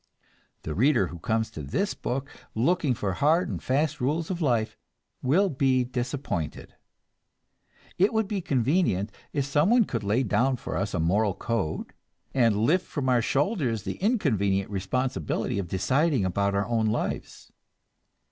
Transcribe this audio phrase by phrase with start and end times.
[0.63, 4.75] The reader who comes to this book looking for hard and fast rules of life
[5.21, 6.73] will be disappointed.
[7.99, 11.93] It would be convenient if someone could lay down for us a moral code,
[12.33, 17.51] and lift from our shoulders the inconvenient responsibility of deciding about our own lives.